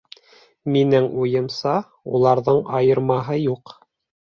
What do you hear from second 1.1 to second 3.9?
уйымса, уларҙың айырмаһы юҡ..